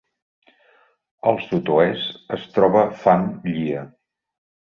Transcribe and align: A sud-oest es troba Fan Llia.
A 1.31 1.33
sud-oest 1.49 2.33
es 2.37 2.47
troba 2.55 2.83
Fan 3.05 3.27
Llia. 3.51 3.87